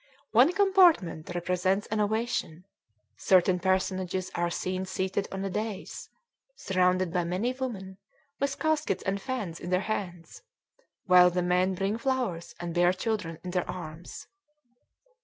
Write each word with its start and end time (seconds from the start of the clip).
One 0.31 0.51
compartment 0.51 1.29
represents 1.35 1.85
an 1.91 1.99
ovation: 2.01 2.65
certain 3.17 3.59
personages 3.59 4.31
are 4.33 4.49
seen 4.49 4.83
seated 4.87 5.27
on 5.31 5.45
a 5.45 5.49
dais, 5.51 6.09
surrounded 6.55 7.13
by 7.13 7.23
many 7.23 7.53
women, 7.53 7.99
with 8.39 8.57
caskets 8.57 9.03
and 9.03 9.21
fans 9.21 9.59
in 9.59 9.69
their 9.69 9.81
hands, 9.81 10.41
while 11.05 11.29
the 11.29 11.43
men 11.43 11.75
bring 11.75 11.99
flowers 11.99 12.55
and 12.59 12.73
bear 12.73 12.93
children 12.93 13.37
in 13.43 13.51
their 13.51 13.69
arms. 13.69 14.25